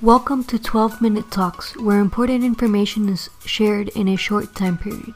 Welcome 0.00 0.44
to 0.44 0.58
12 0.58 1.02
Minute 1.02 1.30
Talks, 1.30 1.76
where 1.76 1.98
important 1.98 2.44
information 2.44 3.08
is 3.08 3.30
shared 3.44 3.88
in 3.90 4.08
a 4.08 4.16
short 4.16 4.54
time 4.54 4.78
period. 4.78 5.14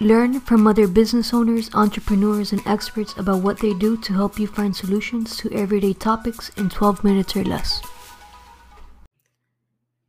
Learn 0.00 0.40
from 0.40 0.66
other 0.66 0.86
business 0.86 1.34
owners, 1.34 1.70
entrepreneurs, 1.74 2.52
and 2.52 2.64
experts 2.66 3.14
about 3.18 3.42
what 3.42 3.58
they 3.58 3.74
do 3.74 3.96
to 3.98 4.12
help 4.12 4.38
you 4.38 4.46
find 4.46 4.74
solutions 4.74 5.36
to 5.38 5.52
everyday 5.52 5.92
topics 5.92 6.50
in 6.50 6.68
12 6.70 7.02
minutes 7.04 7.36
or 7.36 7.44
less. 7.44 7.82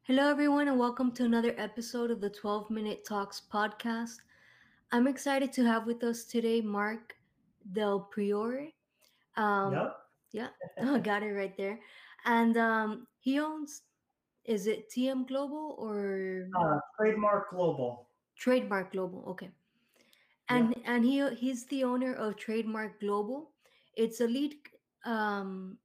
Hello, 0.04 0.30
everyone, 0.30 0.68
and 0.68 0.78
welcome 0.80 1.12
to 1.14 1.26
another 1.26 1.56
episode 1.58 2.12
of 2.12 2.22
the 2.22 2.30
12 2.30 2.70
Minute 2.70 3.04
Talks 3.08 3.42
podcast. 3.52 4.18
I'm 4.92 5.08
excited 5.08 5.52
to 5.54 5.66
have 5.66 5.88
with 5.88 6.04
us 6.04 6.26
today 6.26 6.62
Mark 6.62 7.16
Del 7.74 8.10
Priore. 8.16 8.74
Um, 9.38 9.74
Yep. 9.74 9.98
yeah, 10.34 10.48
I 10.82 11.00
got 11.04 11.24
it 11.24 11.32
right 11.34 11.56
there. 11.58 11.80
And 12.26 12.58
um, 12.58 13.08
he 13.20 13.40
owns, 13.40 13.84
is 14.46 14.68
it 14.68 14.90
TM 14.90 15.26
Global 15.26 15.76
or 15.78 16.48
Uh, 16.56 16.80
Trademark 16.98 17.50
Global. 17.52 18.08
Trademark 18.36 18.92
Global? 18.92 19.24
Okay. 19.30 19.52
Yeah. 20.50 20.58
And 20.58 20.76
and 20.86 21.06
he 21.06 21.28
he's 21.36 21.66
the 21.68 21.84
owner 21.84 22.14
of 22.14 22.36
Trademark 22.36 23.00
Global. 23.00 23.54
It's 23.96 24.20
a 24.22 24.28
lead. 24.28 24.56
Um, 25.06 25.80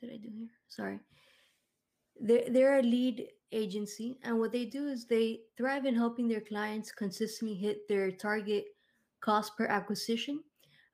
did 0.00 0.12
I 0.12 0.16
do 0.16 0.28
here? 0.30 0.50
Sorry. 0.68 1.00
They're, 2.20 2.48
they're 2.50 2.78
a 2.78 2.82
lead 2.82 3.28
agency, 3.52 4.18
and 4.22 4.38
what 4.38 4.52
they 4.52 4.64
do 4.64 4.86
is 4.88 5.06
they 5.06 5.42
thrive 5.56 5.84
in 5.86 5.94
helping 5.94 6.28
their 6.28 6.40
clients 6.40 6.90
consistently 6.92 7.56
hit 7.56 7.88
their 7.88 8.10
target 8.10 8.66
cost 9.20 9.56
per 9.56 9.66
acquisition. 9.66 10.42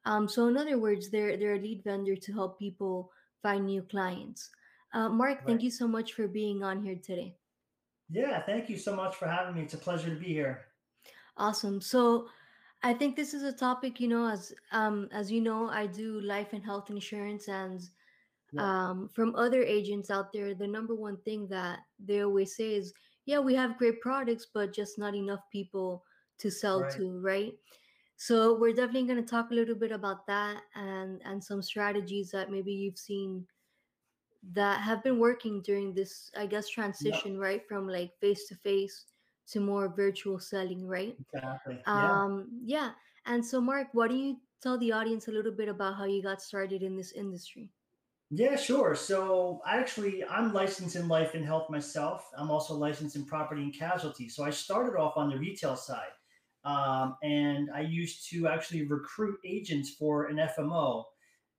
Um, 0.04 0.28
so, 0.28 0.48
in 0.48 0.56
other 0.56 0.78
words, 0.78 1.10
they're 1.10 1.36
they're 1.36 1.54
a 1.54 1.60
lead 1.60 1.82
vendor 1.84 2.16
to 2.16 2.32
help 2.32 2.58
people 2.58 3.12
find 3.42 3.66
new 3.66 3.82
clients. 3.82 4.50
Uh, 4.94 5.08
Mark, 5.08 5.46
thank 5.46 5.62
you 5.62 5.70
so 5.70 5.88
much 5.88 6.12
for 6.12 6.28
being 6.28 6.62
on 6.62 6.82
here 6.82 6.96
today. 7.02 7.34
Yeah. 8.10 8.42
Thank 8.42 8.68
you 8.68 8.76
so 8.76 8.94
much 8.94 9.16
for 9.16 9.26
having 9.26 9.54
me. 9.54 9.62
It's 9.62 9.74
a 9.74 9.78
pleasure 9.78 10.10
to 10.10 10.20
be 10.20 10.28
here. 10.28 10.66
Awesome. 11.36 11.80
So, 11.80 12.28
I 12.84 12.92
think 12.92 13.14
this 13.14 13.32
is 13.32 13.44
a 13.44 13.52
topic, 13.52 14.00
you 14.00 14.08
know, 14.08 14.26
as 14.26 14.52
um 14.72 15.08
as 15.12 15.30
you 15.30 15.40
know, 15.40 15.68
I 15.70 15.86
do 15.86 16.20
life 16.20 16.52
and 16.52 16.64
health 16.64 16.90
insurance, 16.90 17.48
and 17.48 17.80
Yep. 18.52 18.62
um, 18.64 19.08
from 19.08 19.34
other 19.34 19.62
agents 19.62 20.10
out 20.10 20.30
there, 20.32 20.52
the 20.54 20.66
number 20.66 20.94
one 20.94 21.16
thing 21.24 21.48
that 21.48 21.78
they 21.98 22.20
always 22.22 22.54
say 22.54 22.74
is, 22.74 22.92
yeah, 23.24 23.38
we 23.38 23.54
have 23.54 23.78
great 23.78 24.00
products, 24.02 24.46
but 24.52 24.74
just 24.74 24.98
not 24.98 25.14
enough 25.14 25.40
people 25.50 26.04
to 26.38 26.50
sell 26.50 26.82
Right. 26.82 26.92
to, 26.92 27.18
right? 27.20 27.54
So 28.16 28.56
we're 28.58 28.72
definitely 28.72 29.08
going 29.08 29.22
to 29.22 29.28
talk 29.28 29.50
a 29.50 29.54
little 29.54 29.74
bit 29.74 29.92
about 29.92 30.26
that 30.26 30.62
and 30.74 31.20
and 31.24 31.42
some 31.42 31.62
strategies 31.62 32.30
that 32.30 32.50
maybe 32.50 32.72
you've 32.72 32.98
seen 32.98 33.46
that 34.54 34.80
have 34.80 35.02
been 35.02 35.18
working 35.18 35.62
during 35.62 35.94
this, 35.94 36.30
I 36.36 36.46
guess, 36.46 36.68
transition, 36.68 37.38
right, 37.38 37.66
from 37.68 37.88
like 37.88 38.10
face 38.20 38.48
to 38.48 38.56
face 38.56 39.06
to 39.48 39.60
more 39.60 39.88
virtual 39.88 40.38
selling, 40.40 40.86
right? 40.86 41.16
Exactly. 41.34 41.80
Yeah. 41.86 42.22
Um, 42.22 42.48
yeah. 42.64 42.90
And 43.26 43.44
so, 43.44 43.60
Mark, 43.60 43.88
why 43.92 44.08
don't 44.08 44.18
you 44.18 44.36
tell 44.62 44.78
the 44.78 44.92
audience 44.92 45.28
a 45.28 45.32
little 45.32 45.52
bit 45.52 45.68
about 45.68 45.96
how 45.96 46.04
you 46.04 46.22
got 46.22 46.42
started 46.42 46.82
in 46.82 46.96
this 46.96 47.12
industry? 47.12 47.70
Yeah, 48.34 48.56
sure. 48.56 48.94
So 48.94 49.60
I 49.66 49.76
actually 49.76 50.24
I'm 50.24 50.54
licensed 50.54 50.96
in 50.96 51.06
life 51.06 51.34
and 51.34 51.44
health 51.44 51.68
myself. 51.68 52.30
I'm 52.36 52.50
also 52.50 52.74
licensed 52.74 53.14
in 53.14 53.26
property 53.26 53.62
and 53.62 53.74
casualty. 53.74 54.28
So 54.30 54.42
I 54.42 54.50
started 54.50 54.98
off 54.98 55.18
on 55.18 55.28
the 55.28 55.36
retail 55.36 55.76
side, 55.76 56.14
um, 56.64 57.16
and 57.22 57.70
I 57.74 57.80
used 57.80 58.28
to 58.30 58.48
actually 58.48 58.86
recruit 58.86 59.38
agents 59.44 59.90
for 59.90 60.26
an 60.26 60.36
FMO. 60.36 61.04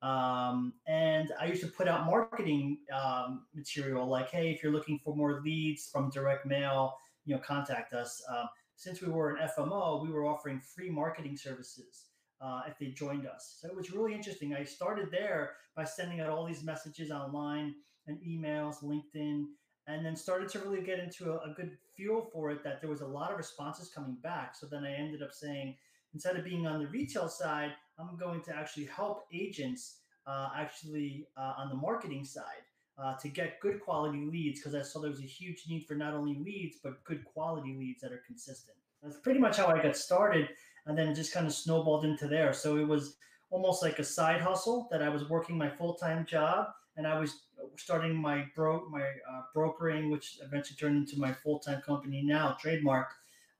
Um, 0.02 0.74
and 0.86 1.32
I 1.40 1.46
used 1.46 1.62
to 1.62 1.68
put 1.68 1.88
out 1.88 2.06
marketing 2.06 2.78
um, 2.92 3.46
material 3.54 4.06
like, 4.06 4.30
"Hey, 4.30 4.50
if 4.50 4.62
you're 4.62 4.72
looking 4.72 4.98
for 5.02 5.16
more 5.16 5.40
leads 5.42 5.88
from 5.90 6.10
direct 6.10 6.46
mail, 6.46 6.94
you 7.24 7.34
know, 7.34 7.40
contact 7.40 7.94
us." 7.94 8.22
Um, 8.30 8.48
since 8.76 9.00
we 9.00 9.08
were 9.08 9.30
an 9.30 9.48
FMO, 9.56 10.02
we 10.02 10.10
were 10.10 10.26
offering 10.26 10.60
free 10.60 10.90
marketing 10.90 11.36
services 11.36 12.08
uh, 12.40 12.62
if 12.68 12.78
they 12.78 12.88
joined 12.88 13.26
us. 13.26 13.58
So 13.60 13.68
it 13.68 13.76
was 13.76 13.92
really 13.92 14.14
interesting. 14.14 14.54
I 14.54 14.64
started 14.64 15.10
there 15.10 15.52
by 15.76 15.84
sending 15.84 16.20
out 16.20 16.28
all 16.28 16.46
these 16.46 16.64
messages 16.64 17.10
online 17.10 17.74
and 18.06 18.18
emails, 18.20 18.82
LinkedIn, 18.82 19.44
and 19.86 20.04
then 20.04 20.16
started 20.16 20.48
to 20.50 20.58
really 20.60 20.82
get 20.82 20.98
into 20.98 21.32
a, 21.32 21.50
a 21.50 21.54
good 21.54 21.76
feel 21.96 22.28
for 22.32 22.50
it 22.50 22.64
that 22.64 22.80
there 22.80 22.90
was 22.90 23.02
a 23.02 23.06
lot 23.06 23.30
of 23.30 23.36
responses 23.36 23.88
coming 23.88 24.16
back. 24.22 24.54
So 24.54 24.66
then 24.66 24.84
I 24.84 24.92
ended 24.94 25.22
up 25.22 25.32
saying, 25.32 25.76
instead 26.14 26.36
of 26.36 26.44
being 26.44 26.66
on 26.66 26.80
the 26.80 26.88
retail 26.88 27.28
side, 27.28 27.72
I'm 27.98 28.16
going 28.16 28.40
to 28.42 28.56
actually 28.56 28.86
help 28.86 29.26
agents 29.32 29.98
uh, 30.26 30.48
actually 30.56 31.26
uh, 31.36 31.54
on 31.58 31.68
the 31.68 31.76
marketing 31.76 32.24
side. 32.24 32.64
Uh, 32.96 33.16
to 33.16 33.26
get 33.26 33.58
good 33.58 33.80
quality 33.80 34.24
leads 34.30 34.60
because 34.60 34.72
I 34.72 34.82
saw 34.82 35.00
there 35.00 35.10
was 35.10 35.18
a 35.18 35.24
huge 35.24 35.64
need 35.68 35.84
for 35.84 35.96
not 35.96 36.14
only 36.14 36.38
leads 36.38 36.76
but 36.80 37.02
good 37.02 37.24
quality 37.24 37.74
leads 37.76 38.00
that 38.02 38.12
are 38.12 38.22
consistent. 38.24 38.76
That's 39.02 39.16
pretty 39.16 39.40
much 39.40 39.56
how 39.56 39.66
I 39.66 39.82
got 39.82 39.96
started, 39.96 40.48
and 40.86 40.96
then 40.96 41.12
just 41.12 41.34
kind 41.34 41.44
of 41.44 41.52
snowballed 41.52 42.04
into 42.04 42.28
there. 42.28 42.52
So 42.52 42.76
it 42.76 42.86
was 42.86 43.16
almost 43.50 43.82
like 43.82 43.98
a 43.98 44.04
side 44.04 44.40
hustle 44.40 44.86
that 44.92 45.02
I 45.02 45.08
was 45.08 45.28
working 45.28 45.58
my 45.58 45.68
full 45.68 45.94
time 45.94 46.24
job, 46.24 46.68
and 46.96 47.04
I 47.04 47.18
was 47.18 47.46
starting 47.76 48.14
my 48.14 48.46
bro 48.54 48.88
my 48.90 49.02
uh, 49.02 49.42
brokering, 49.54 50.10
which 50.10 50.38
eventually 50.42 50.76
turned 50.76 50.96
into 50.96 51.18
my 51.18 51.32
full 51.32 51.58
time 51.58 51.82
company 51.82 52.22
now, 52.22 52.56
Trademark. 52.60 53.08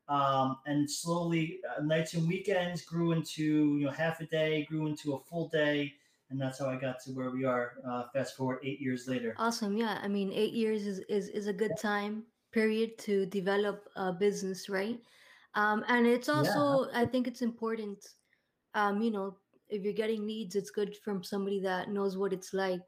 Um, 0.07 0.59
and 0.67 0.91
slowly, 0.91 1.61
uh, 1.77 1.83
nights 1.83 2.13
and 2.13 2.29
weekends 2.29 2.83
grew 2.83 3.13
into 3.13 3.79
you 3.79 3.87
know 3.87 3.91
half 3.91 4.21
a 4.21 4.27
day, 4.27 4.65
grew 4.65 4.87
into 4.87 5.15
a 5.15 5.21
full 5.21 5.49
day, 5.49 5.95
and 6.31 6.41
that's 6.41 6.59
how 6.59 6.69
I 6.69 6.77
got 6.77 7.01
to 7.05 7.13
where 7.13 7.31
we 7.31 7.45
are. 7.45 7.75
Uh, 7.89 8.05
fast 8.13 8.37
forward 8.37 8.59
eight 8.65 8.81
years 8.81 9.09
later. 9.09 9.35
Awesome. 9.39 9.77
Yeah. 9.77 9.99
I 10.03 10.09
mean, 10.09 10.33
eight 10.33 10.53
years 10.53 10.87
is, 10.87 11.01
is, 11.09 11.29
is 11.29 11.47
a 11.47 11.53
good 11.53 11.77
time 11.79 12.25
period 12.53 12.99
to 12.99 13.27
develop 13.27 13.89
a 13.97 14.13
business, 14.13 14.69
right? 14.69 14.99
Um, 15.55 15.85
and 15.89 16.07
it's 16.07 16.29
Yeah, 16.29 16.37
also, 16.37 16.89
I 16.93 17.07
think 17.07 17.27
it's 17.27 17.43
important, 17.43 18.05
um, 18.75 19.01
you 19.03 19.11
know, 19.11 19.37
if 19.69 19.85
you're 19.85 19.93
getting 19.93 20.27
leads, 20.27 20.57
it's 20.57 20.71
good 20.71 20.97
from 21.05 21.23
somebody 21.23 21.61
that 21.61 21.91
knows 21.91 22.17
what 22.17 22.33
it's 22.33 22.53
like 22.53 22.83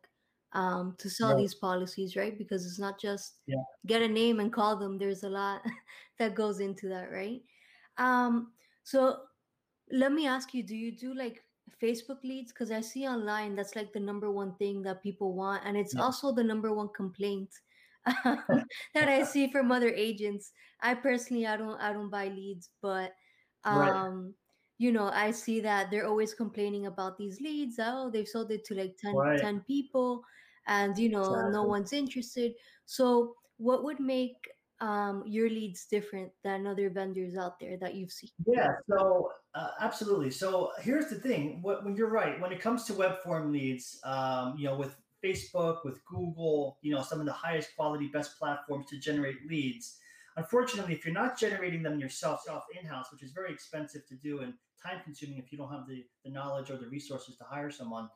um, 0.52 0.96
to 0.98 1.10
sell 1.10 1.34
right. 1.34 1.36
these 1.36 1.54
policies, 1.54 2.16
right? 2.16 2.36
Because 2.36 2.66
it's 2.66 2.78
not 2.78 3.00
just 3.00 3.40
Yeah. 3.46 3.62
get 3.86 4.02
a 4.02 4.08
name 4.08 4.40
and 4.40 4.52
call 4.52 4.76
them. 4.76 4.98
There's 4.98 5.22
a 5.22 5.28
lot 5.28 5.62
that 6.18 6.34
goes 6.34 6.60
into 6.60 6.88
that, 6.88 7.10
right? 7.12 7.42
Um, 7.98 8.52
so 8.84 9.24
let 9.90 10.12
me 10.12 10.26
ask 10.26 10.54
you, 10.54 10.62
do 10.62 10.76
you 10.76 10.96
do 10.96 11.14
like 11.14 11.44
Facebook 11.82 12.22
leads? 12.24 12.52
Because 12.52 12.70
I 12.70 12.80
see 12.80 13.06
online 13.06 13.54
that's 13.54 13.76
like 13.76 13.92
the 13.92 14.00
number 14.00 14.30
one 14.30 14.56
thing 14.56 14.82
that 14.82 15.02
people 15.02 15.34
want, 15.34 15.64
and 15.64 15.76
it's 15.76 15.94
Yeah. 15.94 16.02
also 16.02 16.32
the 16.32 16.44
number 16.44 16.72
one 16.72 16.88
complaint 16.94 17.50
um, 18.24 18.44
that 18.94 19.08
I 19.08 19.22
see 19.22 19.50
from 19.50 19.70
other 19.72 19.90
agents. 19.90 20.52
I 20.80 20.94
personally, 20.94 21.46
I 21.46 21.56
don't, 21.56 21.80
I 21.80 21.92
don't 21.92 22.10
buy 22.10 22.28
leads, 22.28 22.70
but 22.80 23.14
Right. 23.70 24.08
You 24.78 24.92
know, 24.92 25.08
I 25.08 25.30
see 25.30 25.60
that 25.60 25.90
they're 25.90 26.06
always 26.06 26.34
complaining 26.34 26.86
about 26.86 27.18
these 27.18 27.40
leads. 27.40 27.78
Oh, 27.78 28.10
they've 28.10 28.28
sold 28.28 28.50
it 28.52 28.64
to 28.66 28.74
like 28.74 28.96
10, 28.96 29.24
Right. 29.24 29.40
10 29.40 29.60
people, 29.62 30.24
and 30.66 30.96
you 30.98 31.08
know, 31.08 31.42
no 31.48 31.64
one's 31.64 31.92
interested. 31.92 32.54
So, 32.84 33.36
what 33.56 33.84
would 33.84 34.00
make 34.00 34.48
um 34.80 35.24
your 35.26 35.48
leads 35.48 35.86
different 35.86 36.32
than 36.42 36.66
other 36.66 36.90
vendors 36.90 37.36
out 37.36 37.58
there 37.60 37.76
that 37.78 37.94
you've 37.94 38.12
seen? 38.12 38.30
Yeah, 38.46 38.68
so 38.88 39.32
uh, 39.54 39.70
absolutely. 39.80 40.30
So 40.30 40.72
here's 40.80 41.08
the 41.08 41.16
thing: 41.16 41.62
what, 41.62 41.84
when 41.84 41.96
you're 41.96 42.10
right, 42.10 42.40
when 42.40 42.52
it 42.52 42.60
comes 42.60 42.84
to 42.84 42.94
web 42.94 43.18
form 43.22 43.50
leads, 43.52 43.98
um, 44.04 44.56
you 44.58 44.66
know, 44.66 44.76
with 44.76 44.94
Facebook, 45.24 45.84
with 45.84 46.04
Google, 46.04 46.78
you 46.82 46.94
know, 46.94 47.02
some 47.02 47.18
of 47.20 47.26
the 47.26 47.32
highest 47.32 47.74
quality, 47.74 48.08
best 48.08 48.38
platforms 48.38 48.86
to 48.90 48.98
generate 48.98 49.46
leads. 49.46 49.98
Unfortunately, 50.36 50.92
if 50.92 51.04
you're 51.04 51.14
not 51.14 51.38
generating 51.38 51.82
them 51.82 51.98
yourself, 51.98 52.42
self 52.42 52.64
in-house, 52.78 53.06
which 53.12 53.22
is 53.22 53.32
very 53.32 53.52
expensive 53.52 54.06
to 54.08 54.16
do 54.16 54.40
and 54.40 54.54
time-consuming 54.82 55.38
if 55.38 55.50
you 55.50 55.58
don't 55.58 55.72
have 55.72 55.86
the, 55.88 56.04
the 56.24 56.30
knowledge 56.30 56.70
or 56.70 56.76
the 56.76 56.88
resources 56.88 57.36
to 57.36 57.44
hire 57.44 57.70
someone, 57.70 58.08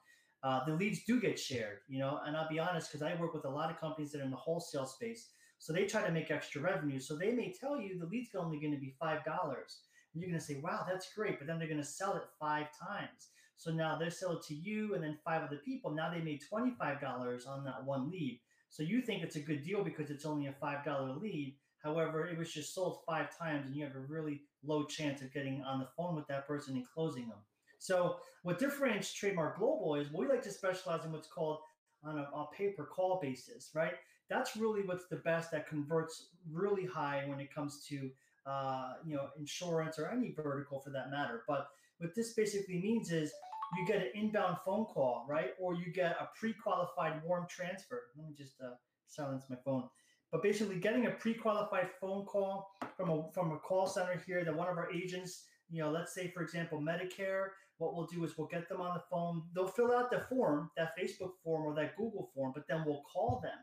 uh, 0.42 0.64
the 0.64 0.74
leads 0.74 1.04
do 1.04 1.20
get 1.20 1.38
shared. 1.38 1.78
You 1.88 2.00
know, 2.00 2.20
and 2.26 2.36
I'll 2.36 2.48
be 2.48 2.58
honest, 2.58 2.90
because 2.90 3.02
I 3.02 3.14
work 3.20 3.34
with 3.34 3.44
a 3.44 3.50
lot 3.50 3.70
of 3.70 3.80
companies 3.80 4.12
that 4.12 4.20
are 4.20 4.24
in 4.24 4.30
the 4.30 4.36
wholesale 4.36 4.86
space, 4.86 5.30
so 5.58 5.72
they 5.72 5.86
try 5.86 6.02
to 6.02 6.12
make 6.12 6.30
extra 6.30 6.60
revenue. 6.60 7.00
So 7.00 7.16
they 7.16 7.32
may 7.32 7.52
tell 7.58 7.80
you 7.80 7.98
the 7.98 8.06
lead's 8.06 8.34
only 8.34 8.58
going 8.58 8.72
to 8.72 8.80
be 8.80 8.94
five 8.98 9.24
dollars 9.24 9.80
and 10.14 10.22
you're 10.22 10.30
going 10.30 10.40
to 10.40 10.46
say, 10.46 10.60
wow, 10.62 10.84
that's 10.88 11.12
great. 11.14 11.38
But 11.38 11.46
then 11.46 11.58
they're 11.58 11.68
going 11.68 11.80
to 11.80 11.84
sell 11.84 12.14
it 12.16 12.22
five 12.38 12.66
times. 12.78 13.28
So 13.56 13.70
now 13.70 13.96
they 13.96 14.10
sell 14.10 14.32
it 14.32 14.42
to 14.44 14.54
you 14.54 14.94
and 14.94 15.04
then 15.04 15.18
five 15.24 15.42
other 15.42 15.60
people. 15.64 15.92
Now 15.92 16.10
they 16.12 16.20
made 16.20 16.42
$25 16.52 17.48
on 17.48 17.64
that 17.64 17.84
one 17.84 18.10
lead. 18.10 18.40
So 18.70 18.82
you 18.82 19.02
think 19.02 19.22
it's 19.22 19.36
a 19.36 19.40
good 19.40 19.62
deal 19.62 19.84
because 19.84 20.10
it's 20.10 20.24
only 20.24 20.46
a 20.46 20.54
$5 20.64 21.20
lead. 21.20 21.56
However, 21.82 22.26
it 22.26 22.36
was 22.36 22.52
just 22.52 22.74
sold 22.74 22.98
five 23.06 23.36
times 23.36 23.66
and 23.66 23.74
you 23.74 23.84
have 23.84 23.96
a 23.96 24.00
really 24.00 24.42
low 24.62 24.84
chance 24.84 25.22
of 25.22 25.32
getting 25.32 25.62
on 25.62 25.80
the 25.80 25.88
phone 25.96 26.14
with 26.14 26.26
that 26.28 26.46
person 26.46 26.76
and 26.76 26.84
closing 26.92 27.28
them. 27.28 27.38
So 27.78 28.16
what 28.42 28.58
differentiates 28.58 29.14
Trademark 29.14 29.58
Global 29.58 29.94
is 29.94 30.12
we 30.12 30.26
like 30.26 30.42
to 30.42 30.50
specialize 30.50 31.04
in 31.04 31.12
what's 31.12 31.28
called 31.28 31.58
on 32.04 32.18
a, 32.18 32.22
a 32.22 32.46
pay 32.56 32.70
per 32.70 32.84
call 32.84 33.18
basis, 33.22 33.70
right? 33.74 33.94
That's 34.28 34.56
really 34.56 34.82
what's 34.82 35.08
the 35.08 35.16
best 35.16 35.50
that 35.52 35.68
converts 35.68 36.28
really 36.50 36.86
high 36.86 37.24
when 37.26 37.40
it 37.40 37.52
comes 37.52 37.84
to 37.88 38.10
uh, 38.46 38.94
you 39.04 39.14
know, 39.14 39.28
insurance 39.38 39.98
or 39.98 40.10
any 40.10 40.32
vertical 40.32 40.80
for 40.80 40.90
that 40.90 41.10
matter. 41.10 41.42
But 41.46 41.68
what 41.98 42.14
this 42.14 42.32
basically 42.32 42.80
means 42.80 43.10
is 43.10 43.32
you 43.78 43.86
get 43.86 43.98
an 43.98 44.10
inbound 44.14 44.58
phone 44.64 44.86
call, 44.86 45.26
right? 45.28 45.50
Or 45.60 45.74
you 45.74 45.92
get 45.92 46.16
a 46.20 46.28
pre-qualified 46.38 47.22
warm 47.24 47.46
transfer. 47.48 48.02
Let 48.16 48.26
me 48.26 48.34
just 48.36 48.54
uh, 48.60 48.74
silence 49.06 49.44
my 49.48 49.56
phone. 49.64 49.88
But 50.32 50.42
basically, 50.42 50.76
getting 50.76 51.06
a 51.06 51.10
pre-qualified 51.10 51.88
phone 52.00 52.24
call 52.24 52.70
from 52.96 53.10
a 53.10 53.32
from 53.32 53.52
a 53.52 53.58
call 53.58 53.86
center 53.86 54.22
here 54.26 54.44
that 54.44 54.54
one 54.54 54.68
of 54.68 54.76
our 54.78 54.90
agents, 54.92 55.44
you 55.70 55.82
know, 55.82 55.90
let's 55.90 56.14
say 56.14 56.30
for 56.30 56.42
example 56.42 56.80
Medicare, 56.80 57.48
what 57.78 57.94
we'll 57.94 58.06
do 58.06 58.24
is 58.24 58.38
we'll 58.38 58.46
get 58.46 58.68
them 58.68 58.80
on 58.80 58.94
the 58.94 59.02
phone. 59.10 59.42
They'll 59.54 59.66
fill 59.66 59.92
out 59.92 60.10
the 60.10 60.20
form, 60.28 60.70
that 60.76 60.92
Facebook 60.98 61.32
form 61.42 61.64
or 61.64 61.74
that 61.74 61.96
Google 61.96 62.30
form, 62.34 62.52
but 62.54 62.68
then 62.68 62.84
we'll 62.86 63.02
call 63.12 63.40
them 63.42 63.58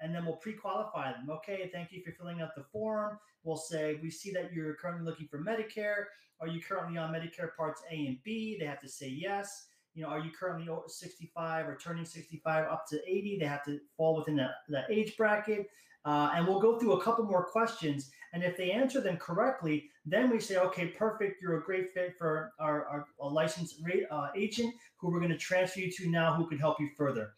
and 0.00 0.14
then 0.14 0.24
we'll 0.24 0.36
pre-qualify 0.36 1.12
them. 1.12 1.28
Okay, 1.30 1.70
thank 1.72 1.92
you 1.92 2.02
for 2.04 2.12
filling 2.12 2.40
out 2.40 2.54
the 2.56 2.64
form. 2.72 3.18
We'll 3.44 3.56
say 3.56 3.98
we 4.02 4.10
see 4.10 4.32
that 4.32 4.52
you're 4.52 4.74
currently 4.74 5.04
looking 5.04 5.28
for 5.28 5.42
Medicare. 5.42 6.04
Are 6.40 6.48
you 6.48 6.60
currently 6.60 6.98
on 6.98 7.12
Medicare 7.12 7.54
Parts 7.56 7.82
A 7.90 8.06
and 8.06 8.18
B? 8.24 8.56
They 8.60 8.66
have 8.66 8.80
to 8.80 8.88
say 8.88 9.08
yes 9.08 9.66
you 9.94 10.02
know, 10.02 10.08
are 10.08 10.20
you 10.20 10.30
currently 10.30 10.72
65 10.86 11.68
or 11.68 11.76
turning 11.76 12.04
65 12.04 12.64
up 12.66 12.86
to 12.88 13.00
80? 13.06 13.38
They 13.40 13.46
have 13.46 13.64
to 13.64 13.78
fall 13.96 14.16
within 14.16 14.36
that, 14.36 14.52
that 14.70 14.90
age 14.90 15.16
bracket. 15.16 15.66
Uh, 16.04 16.32
and 16.34 16.46
we'll 16.46 16.60
go 16.60 16.78
through 16.78 16.92
a 16.92 17.02
couple 17.02 17.24
more 17.24 17.44
questions. 17.44 18.10
And 18.32 18.42
if 18.42 18.56
they 18.56 18.72
answer 18.72 19.00
them 19.00 19.16
correctly, 19.18 19.90
then 20.04 20.30
we 20.30 20.40
say, 20.40 20.56
okay, 20.56 20.86
perfect. 20.86 21.40
You're 21.40 21.58
a 21.58 21.62
great 21.62 21.92
fit 21.92 22.14
for 22.18 22.52
our, 22.58 22.86
our, 22.86 23.06
our 23.20 23.30
licensed 23.30 23.76
rate, 23.84 24.04
uh, 24.10 24.28
agent 24.36 24.74
who 24.96 25.10
we're 25.10 25.20
going 25.20 25.30
to 25.30 25.38
transfer 25.38 25.80
you 25.80 25.92
to 25.92 26.10
now 26.10 26.34
who 26.34 26.48
can 26.48 26.58
help 26.58 26.80
you 26.80 26.88
further. 26.96 27.34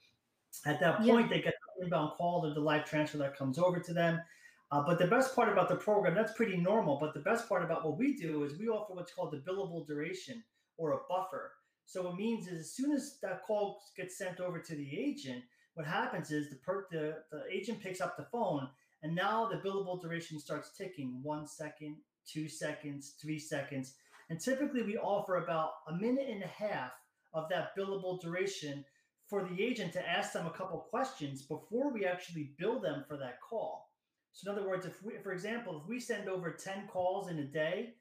At 0.64 0.80
that 0.80 0.98
point, 0.98 1.28
yeah. 1.28 1.36
they 1.36 1.42
get 1.42 1.54
the 1.76 1.84
inbound 1.84 2.12
call 2.12 2.46
or 2.46 2.54
the 2.54 2.60
live 2.60 2.84
transfer 2.84 3.18
that 3.18 3.36
comes 3.36 3.58
over 3.58 3.80
to 3.80 3.92
them. 3.92 4.20
Uh, 4.70 4.82
but 4.86 4.98
the 4.98 5.06
best 5.06 5.34
part 5.34 5.52
about 5.52 5.68
the 5.68 5.76
program, 5.76 6.14
that's 6.14 6.32
pretty 6.32 6.56
normal. 6.56 6.98
But 6.98 7.12
the 7.12 7.20
best 7.20 7.48
part 7.48 7.62
about 7.62 7.84
what 7.84 7.98
we 7.98 8.16
do 8.16 8.44
is 8.44 8.58
we 8.58 8.68
offer 8.68 8.94
what's 8.94 9.12
called 9.12 9.32
the 9.32 9.50
billable 9.50 9.86
duration 9.86 10.42
or 10.78 10.92
a 10.92 10.98
buffer. 11.08 11.52
So 11.86 12.02
what 12.02 12.14
it 12.14 12.16
means 12.16 12.48
is 12.48 12.60
as 12.60 12.70
soon 12.72 12.92
as 12.92 13.18
that 13.22 13.42
call 13.42 13.82
gets 13.96 14.16
sent 14.16 14.40
over 14.40 14.58
to 14.58 14.74
the 14.74 14.98
agent, 14.98 15.42
what 15.74 15.86
happens 15.86 16.30
is 16.30 16.50
the, 16.50 16.56
per, 16.56 16.86
the, 16.90 17.16
the 17.30 17.42
agent 17.50 17.80
picks 17.80 18.00
up 18.00 18.16
the 18.16 18.24
phone 18.24 18.68
and 19.02 19.14
now 19.14 19.46
the 19.46 19.56
billable 19.56 20.00
duration 20.00 20.38
starts 20.38 20.70
ticking 20.76 21.20
one 21.22 21.46
second, 21.46 21.96
two 22.26 22.48
seconds, 22.48 23.14
three 23.20 23.38
seconds. 23.38 23.94
And 24.30 24.40
typically 24.40 24.82
we 24.82 24.96
offer 24.96 25.36
about 25.36 25.72
a 25.88 25.94
minute 25.94 26.28
and 26.30 26.42
a 26.42 26.46
half 26.46 26.92
of 27.34 27.48
that 27.50 27.76
billable 27.76 28.20
duration 28.20 28.84
for 29.28 29.44
the 29.44 29.62
agent 29.62 29.92
to 29.92 30.08
ask 30.08 30.32
them 30.32 30.46
a 30.46 30.50
couple 30.50 30.78
questions 30.78 31.42
before 31.42 31.92
we 31.92 32.06
actually 32.06 32.52
bill 32.58 32.80
them 32.80 33.04
for 33.06 33.16
that 33.16 33.40
call. 33.40 33.90
So 34.32 34.50
in 34.50 34.56
other 34.56 34.66
words, 34.66 34.86
if 34.86 35.02
we, 35.02 35.14
for 35.22 35.32
example, 35.32 35.80
if 35.82 35.88
we 35.88 36.00
send 36.00 36.28
over 36.28 36.50
10 36.50 36.88
calls 36.88 37.28
in 37.28 37.38
a 37.38 37.44
day, 37.44 37.94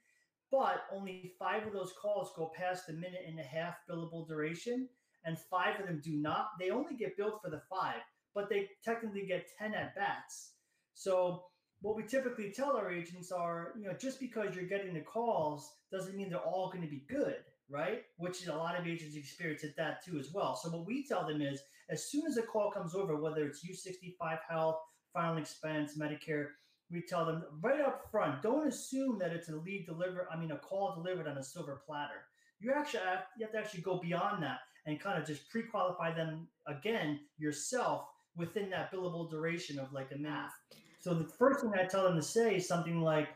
but 0.52 0.84
only 0.92 1.34
five 1.40 1.66
of 1.66 1.74
those 1.74 1.94
calls 2.00 2.32
go 2.36 2.52
past 2.56 2.88
the 2.88 2.94
minute 2.94 3.26
and 3.28 3.40
a 3.40 3.44
half 3.44 3.76
billable 3.90 4.28
duration, 4.28 4.88
and 5.26 5.38
five 5.38 5.80
of 5.80 5.88
them 5.88 6.02
do 6.04 6.16
not. 6.16 6.52
They 6.60 6.70
only 6.70 6.96
get 6.96 7.18
billed 7.18 7.42
for 7.42 7.50
the 7.50 7.62
five, 7.70 8.02
but 8.34 8.50
they 8.50 8.70
technically 8.84 9.26
get 9.26 9.48
10 9.58 9.74
at 9.74 9.96
bats. 9.96 10.54
So, 10.94 11.46
what 11.82 11.98
we 11.98 12.04
typically 12.04 12.50
tell 12.52 12.78
our 12.78 12.90
agents 12.90 13.32
are, 13.32 13.74
you 13.78 13.86
know, 13.86 13.94
just 13.94 14.20
because 14.20 14.56
you're 14.56 14.66
getting 14.66 14.94
the 14.94 15.02
calls 15.02 15.70
doesn't 15.92 16.16
mean 16.16 16.30
they're 16.30 16.40
all 16.40 16.70
going 16.70 16.84
to 16.84 16.90
be 16.90 17.04
good, 17.10 17.38
right? 17.70 18.04
Which 18.18 18.42
is 18.42 18.48
a 18.48 18.56
lot 18.56 18.80
of 18.80 18.88
agents 18.88 19.18
experience 19.18 19.66
at 19.66 19.76
that 19.76 20.04
too 20.06 20.18
as 20.18 20.32
well. 20.34 20.56
So, 20.56 20.70
what 20.70 20.86
we 20.86 21.06
tell 21.06 21.28
them 21.28 21.42
is 21.42 21.62
as 21.90 22.10
soon 22.10 22.26
as 22.26 22.38
a 22.38 22.44
call 22.44 22.72
comes 22.72 22.96
over, 22.96 23.18
whether 23.18 23.46
it's 23.46 23.66
U65 23.66 24.40
Health, 24.48 24.78
Final 25.14 25.38
Expense, 25.38 25.98
Medicare, 25.98 26.48
we 26.92 27.02
tell 27.02 27.26
them 27.26 27.44
right 27.62 27.82
up 27.82 28.04
front 28.12 28.42
don't 28.42 28.68
assume 28.68 29.18
that 29.18 29.32
it's 29.32 29.50
a 29.50 29.56
lead 29.56 29.86
delivered 29.86 30.28
i 30.32 30.38
mean 30.38 30.52
a 30.52 30.58
call 30.58 30.94
delivered 30.96 31.28
on 31.28 31.38
a 31.38 31.44
silver 31.44 31.82
platter 31.86 32.26
you 32.60 32.72
actually 32.72 33.00
have, 33.04 33.26
you 33.38 33.46
have 33.46 33.52
to 33.52 33.60
actually 33.60 33.82
go 33.82 34.00
beyond 34.00 34.42
that 34.44 34.60
and 34.86 35.00
kind 35.00 35.22
of 35.22 35.28
just 35.28 35.50
pre-qualify 35.50 36.14
them 36.14 36.48
again 36.68 37.20
yourself 37.38 38.06
within 38.36 38.70
that 38.70 38.92
billable 38.92 39.30
duration 39.30 39.80
of 39.80 39.92
like 39.94 40.12
a 40.12 40.18
minute 40.18 40.52
so 41.00 41.14
the 41.14 41.24
first 41.24 41.62
thing 41.62 41.72
i 41.80 41.86
tell 41.86 42.04
them 42.04 42.16
to 42.16 42.22
say 42.22 42.56
is 42.58 42.68
something 42.68 43.02
like 43.02 43.30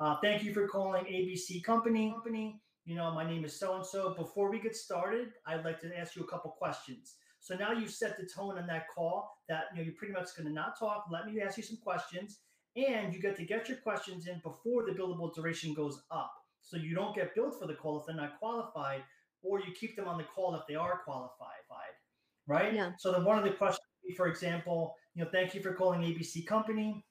uh, 0.00 0.16
thank 0.22 0.44
you 0.44 0.54
for 0.54 0.68
calling 0.68 1.04
abc 1.04 1.62
company. 1.64 2.10
Company. 2.12 2.60
You 2.84 2.94
know 2.94 3.10
my 3.12 3.26
name 3.28 3.44
is 3.44 3.58
so 3.58 3.76
and 3.76 3.84
so 3.84 4.14
before 4.14 4.50
we 4.50 4.60
get 4.60 4.76
started 4.76 5.28
i'd 5.46 5.64
like 5.64 5.80
to 5.80 5.98
ask 5.98 6.16
you 6.16 6.22
a 6.22 6.26
couple 6.26 6.50
questions. 6.52 7.16
So 7.40 7.54
now 7.54 7.72
you've 7.72 7.90
set 7.90 8.16
the 8.16 8.26
tone 8.26 8.58
on 8.58 8.66
that 8.66 8.88
call 8.94 9.38
that 9.48 9.66
you 9.72 9.78
know 9.78 9.84
you're 9.84 9.94
pretty 9.94 10.12
much 10.12 10.36
going 10.36 10.48
to 10.48 10.52
not 10.52 10.78
talk. 10.78 11.06
Let 11.10 11.26
me 11.26 11.40
ask 11.40 11.56
you 11.56 11.62
some 11.62 11.78
questions 11.78 12.40
and 12.76 13.12
you 13.14 13.20
get 13.20 13.36
to 13.36 13.44
get 13.44 13.68
your 13.68 13.78
questions 13.78 14.26
in 14.26 14.40
before 14.42 14.84
the 14.84 14.92
billable 14.92 15.34
duration 15.34 15.74
goes 15.74 16.02
up. 16.10 16.32
So 16.60 16.76
you 16.76 16.94
don't 16.94 17.14
get 17.14 17.34
billed 17.34 17.58
for 17.58 17.66
the 17.66 17.74
call 17.74 18.00
if 18.00 18.06
they're 18.06 18.16
not 18.16 18.38
qualified, 18.38 19.02
or 19.42 19.60
you 19.60 19.72
keep 19.78 19.96
them 19.96 20.08
on 20.08 20.18
the 20.18 20.24
call 20.24 20.54
if 20.54 20.62
they 20.68 20.74
are 20.74 21.00
qualified, 21.04 21.64
right? 22.46 22.74
Yeah. 22.74 22.92
So 22.98 23.12
then 23.12 23.24
one 23.24 23.38
of 23.38 23.44
the 23.44 23.50
questions, 23.50 23.86
for 24.16 24.26
example, 24.26 24.94
you 25.14 25.24
know, 25.24 25.30
thank 25.30 25.54
you 25.54 25.62
for 25.62 25.72
calling 25.72 26.00
ABC 26.00 26.46
Company. 26.46 27.04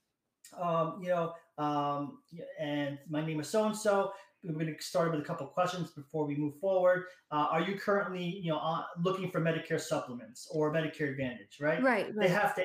Um, 0.59 0.99
you 1.01 1.09
know, 1.09 1.33
um, 1.57 2.19
and 2.59 2.97
my 3.09 3.25
name 3.25 3.39
is 3.39 3.49
so 3.49 3.65
and 3.65 3.75
so. 3.75 4.13
We're 4.43 4.53
going 4.53 4.73
to 4.73 4.81
start 4.81 5.11
with 5.11 5.19
a 5.19 5.23
couple 5.23 5.47
of 5.47 5.53
questions 5.53 5.91
before 5.91 6.25
we 6.25 6.35
move 6.35 6.57
forward. 6.61 7.05
Uh, 7.31 7.47
are 7.51 7.61
you 7.61 7.77
currently, 7.77 8.23
you 8.23 8.51
know, 8.51 8.59
uh, 8.59 8.83
looking 9.03 9.29
for 9.29 9.41
Medicare 9.41 9.81
supplements 9.81 10.47
or 10.51 10.71
Medicare 10.71 11.11
Advantage? 11.11 11.57
Right. 11.59 11.81
Right. 11.83 12.05
right. 12.05 12.13
They 12.17 12.29
have 12.29 12.55
to 12.55 12.63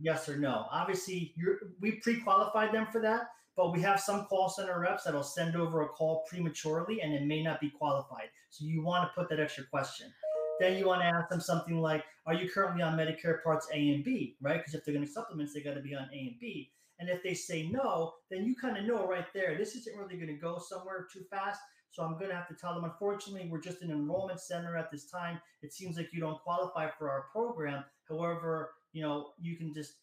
yes 0.00 0.28
or 0.28 0.36
no. 0.36 0.66
Obviously, 0.70 1.34
we 1.80 1.92
pre-qualified 1.92 2.72
them 2.72 2.86
for 2.90 3.00
that, 3.02 3.22
but 3.56 3.72
we 3.72 3.80
have 3.80 4.00
some 4.00 4.24
call 4.26 4.48
center 4.48 4.78
reps 4.80 5.04
that'll 5.04 5.22
send 5.22 5.56
over 5.56 5.82
a 5.82 5.88
call 5.88 6.24
prematurely 6.28 7.00
and 7.00 7.12
it 7.12 7.22
may 7.22 7.42
not 7.42 7.60
be 7.60 7.70
qualified. 7.70 8.28
So 8.50 8.64
you 8.64 8.82
want 8.82 9.08
to 9.08 9.14
put 9.14 9.28
that 9.30 9.40
extra 9.40 9.64
question. 9.64 10.12
Then 10.60 10.76
you 10.76 10.86
want 10.86 11.02
to 11.02 11.06
ask 11.06 11.28
them 11.28 11.40
something 11.40 11.80
like, 11.80 12.04
"Are 12.26 12.34
you 12.34 12.48
currently 12.48 12.82
on 12.82 12.96
Medicare 12.96 13.42
Parts 13.42 13.68
A 13.72 13.76
and 13.76 14.04
B?" 14.04 14.36
Right? 14.40 14.58
Because 14.58 14.74
if 14.74 14.84
they're 14.84 14.94
going 14.94 15.06
to 15.06 15.12
supplements, 15.12 15.52
they 15.52 15.62
got 15.62 15.74
to 15.74 15.80
be 15.80 15.94
on 15.94 16.08
A 16.12 16.18
and 16.18 16.38
B. 16.40 16.70
And 17.00 17.08
if 17.08 17.22
they 17.24 17.34
say 17.34 17.68
no, 17.68 18.14
then 18.30 18.44
you 18.44 18.54
kind 18.54 18.76
of 18.76 18.84
know 18.84 19.06
right 19.06 19.26
there 19.34 19.58
this 19.58 19.74
isn't 19.74 19.96
really 19.96 20.14
going 20.16 20.28
to 20.28 20.40
go 20.40 20.58
somewhere 20.58 21.06
too 21.12 21.24
fast. 21.30 21.60
So 21.90 22.02
I'm 22.02 22.18
going 22.18 22.30
to 22.30 22.34
have 22.34 22.48
to 22.48 22.54
tell 22.54 22.74
them, 22.74 22.84
unfortunately, 22.84 23.48
we're 23.48 23.60
just 23.60 23.82
an 23.82 23.90
enrollment 23.92 24.40
center 24.40 24.76
at 24.76 24.90
this 24.90 25.08
time. 25.08 25.40
It 25.62 25.72
seems 25.72 25.96
like 25.96 26.12
you 26.12 26.20
don't 26.20 26.40
qualify 26.40 26.88
for 26.90 27.08
our 27.08 27.26
program. 27.30 27.84
However, 28.08 28.74
you 28.92 29.02
know, 29.02 29.30
you 29.40 29.56
can 29.56 29.72
just 29.72 29.94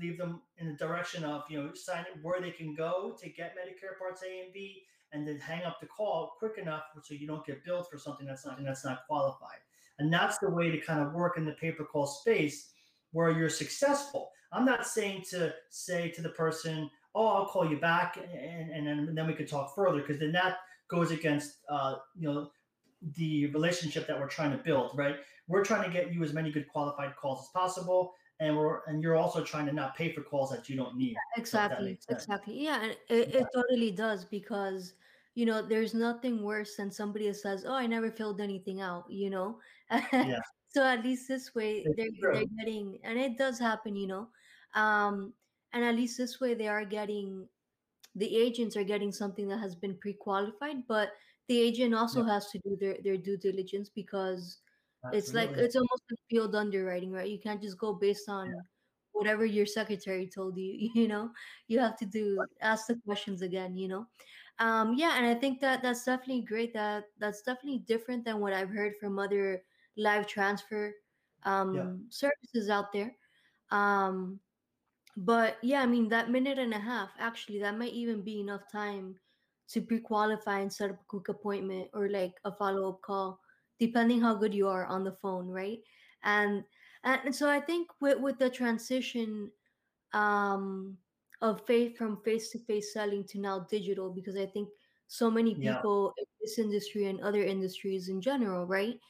leave 0.00 0.18
them 0.18 0.40
in 0.58 0.68
the 0.68 0.74
direction 0.74 1.24
of, 1.24 1.44
you 1.48 1.62
know, 1.62 1.74
sign 1.74 2.04
where 2.22 2.40
they 2.40 2.50
can 2.50 2.74
go 2.74 3.16
to 3.20 3.28
get 3.28 3.54
Medicare 3.54 3.98
Parts 3.98 4.22
A 4.22 4.44
and 4.44 4.52
B, 4.52 4.82
and 5.12 5.26
then 5.26 5.38
hang 5.38 5.64
up 5.64 5.80
the 5.80 5.86
call 5.86 6.32
quick 6.38 6.58
enough 6.58 6.84
so 7.02 7.14
you 7.14 7.26
don't 7.26 7.46
get 7.46 7.64
billed 7.64 7.88
for 7.88 7.98
something 7.98 8.26
that's 8.26 8.44
not 8.44 8.62
that's 8.62 8.84
not 8.84 9.06
qualified. 9.06 9.58
And 9.98 10.12
that's 10.12 10.38
the 10.38 10.50
way 10.50 10.70
to 10.70 10.78
kind 10.78 11.00
of 11.00 11.12
work 11.12 11.38
in 11.38 11.44
the 11.44 11.52
pay 11.52 11.72
per 11.72 11.84
call 11.84 12.06
space 12.06 12.70
where 13.12 13.30
you're 13.30 13.48
successful. 13.48 14.30
I'm 14.52 14.64
not 14.64 14.86
saying 14.86 15.24
to 15.30 15.54
say 15.70 16.10
to 16.10 16.22
the 16.22 16.28
person, 16.30 16.90
"Oh, 17.14 17.26
I'll 17.28 17.46
call 17.46 17.68
you 17.68 17.78
back," 17.78 18.16
and 18.16 18.70
and, 18.70 18.88
and 18.88 19.16
then 19.16 19.26
we 19.26 19.34
could 19.34 19.48
talk 19.48 19.74
further, 19.74 20.00
because 20.00 20.18
then 20.18 20.32
that 20.32 20.58
goes 20.88 21.10
against 21.10 21.56
uh, 21.68 21.96
you 22.14 22.32
know 22.32 22.50
the 23.14 23.46
relationship 23.46 24.06
that 24.06 24.18
we're 24.18 24.28
trying 24.28 24.50
to 24.50 24.58
build, 24.58 24.90
right? 24.94 25.16
We're 25.46 25.64
trying 25.64 25.84
to 25.84 25.90
get 25.90 26.12
you 26.12 26.22
as 26.22 26.32
many 26.32 26.50
good 26.50 26.68
qualified 26.68 27.16
calls 27.16 27.46
as 27.46 27.48
possible, 27.48 28.12
and 28.40 28.56
we're 28.56 28.84
and 28.86 29.02
you're 29.02 29.16
also 29.16 29.42
trying 29.42 29.66
to 29.66 29.72
not 29.72 29.96
pay 29.96 30.12
for 30.12 30.22
calls 30.22 30.50
that 30.50 30.68
you 30.68 30.76
don't 30.76 30.96
need. 30.96 31.12
Yeah, 31.12 31.40
exactly, 31.40 31.98
exactly. 32.08 32.62
Yeah, 32.62 32.82
and 32.82 32.92
it, 33.08 33.28
yeah. 33.28 33.40
it 33.40 33.46
totally 33.54 33.90
does 33.90 34.24
because 34.24 34.94
you 35.34 35.46
know 35.46 35.62
there's 35.62 35.94
nothing 35.94 36.42
worse 36.42 36.76
than 36.76 36.90
somebody 36.90 37.28
that 37.28 37.36
says, 37.36 37.64
"Oh, 37.66 37.74
I 37.74 37.86
never 37.86 38.10
filled 38.10 38.40
anything 38.40 38.80
out," 38.80 39.10
you 39.10 39.30
know. 39.30 39.58
yeah. 40.12 40.38
so 40.68 40.84
at 40.84 41.02
least 41.02 41.26
this 41.28 41.54
way 41.54 41.84
they're, 41.96 42.08
they're 42.20 42.44
getting, 42.58 42.98
and 43.02 43.18
it 43.18 43.38
does 43.38 43.58
happen, 43.58 43.96
you 43.96 44.06
know. 44.06 44.28
Um, 44.74 45.32
and 45.72 45.84
at 45.84 45.96
least 45.96 46.16
this 46.18 46.40
way 46.40 46.54
they 46.54 46.68
are 46.68 46.84
getting, 46.84 47.46
the 48.14 48.36
agents 48.36 48.76
are 48.76 48.84
getting 48.84 49.12
something 49.12 49.48
that 49.48 49.58
has 49.58 49.74
been 49.74 49.96
pre-qualified, 49.96 50.86
but 50.86 51.10
the 51.48 51.58
agent 51.58 51.94
also 51.94 52.24
yeah. 52.24 52.34
has 52.34 52.50
to 52.50 52.58
do 52.58 52.76
their, 52.76 52.96
their 53.02 53.16
due 53.16 53.36
diligence 53.36 53.88
because 53.88 54.58
Absolutely. 55.04 55.18
it's 55.18 55.34
like 55.34 55.50
it's 55.50 55.76
almost 55.76 56.02
like 56.10 56.18
field 56.28 56.54
underwriting, 56.54 57.12
right? 57.12 57.28
You 57.28 57.38
can't 57.38 57.62
just 57.62 57.78
go 57.78 57.92
based 57.92 58.28
on 58.28 58.48
yeah. 58.48 58.60
whatever 59.12 59.44
your 59.44 59.66
secretary 59.66 60.26
told 60.26 60.56
you, 60.56 60.90
you 60.94 61.08
know. 61.08 61.30
You 61.68 61.78
have 61.80 61.96
to 61.98 62.06
do 62.06 62.44
ask 62.60 62.86
the 62.86 62.96
questions 63.04 63.42
again, 63.42 63.76
you 63.76 63.88
know. 63.88 64.06
Um, 64.58 64.94
yeah, 64.94 65.16
and 65.16 65.26
I 65.26 65.34
think 65.34 65.60
that 65.60 65.82
that's 65.82 66.04
definitely 66.04 66.42
great. 66.42 66.74
That 66.74 67.04
that's 67.18 67.42
definitely 67.42 67.84
different 67.86 68.24
than 68.24 68.40
what 68.40 68.52
I've 68.52 68.70
heard 68.70 68.94
from 69.00 69.18
other 69.18 69.62
live 69.96 70.26
transfer 70.26 70.94
um, 71.44 71.74
yeah. 71.74 71.90
services 72.08 72.68
out 72.68 72.92
there. 72.92 73.14
Um, 73.70 74.40
but 75.16 75.58
yeah, 75.62 75.82
I 75.82 75.86
mean 75.86 76.08
that 76.08 76.30
minute 76.30 76.58
and 76.58 76.74
a 76.74 76.78
half 76.78 77.10
actually 77.18 77.58
that 77.60 77.78
might 77.78 77.92
even 77.92 78.22
be 78.22 78.40
enough 78.40 78.70
time 78.70 79.16
to 79.68 79.80
pre-qualify 79.82 80.60
and 80.60 80.72
set 80.72 80.90
up 80.90 80.96
a 80.96 81.04
quick 81.08 81.28
appointment 81.28 81.88
or 81.92 82.08
like 82.08 82.34
a 82.44 82.52
follow-up 82.52 83.02
call 83.02 83.38
depending 83.78 84.20
how 84.20 84.34
good 84.34 84.54
you 84.54 84.68
are 84.68 84.86
on 84.86 85.04
the 85.04 85.12
phone 85.12 85.48
right 85.48 85.80
and 86.22 86.64
and 87.04 87.34
so 87.34 87.48
i 87.50 87.60
think 87.60 87.88
with 88.00 88.18
with 88.20 88.38
the 88.38 88.50
transition 88.50 89.50
um 90.12 90.98
of 91.40 91.64
faith 91.66 91.96
from 91.96 92.20
face-to-face 92.22 92.92
selling 92.92 93.24
to 93.24 93.38
now 93.38 93.60
digital 93.60 94.10
because 94.10 94.36
i 94.36 94.46
think 94.46 94.68
so 95.06 95.30
many 95.30 95.54
people 95.56 96.12
yeah. 96.12 96.18
in 96.18 96.24
this 96.40 96.58
industry 96.58 97.06
and 97.06 97.20
other 97.20 97.42
industries 97.44 98.08
in 98.08 98.20
general 98.20 98.66
right 98.66 99.00